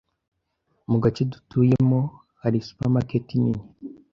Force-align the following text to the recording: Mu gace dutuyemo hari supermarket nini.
Mu 0.89 0.97
gace 1.03 1.21
dutuyemo 1.31 1.99
hari 2.41 2.57
supermarket 2.67 3.25
nini. 3.41 3.63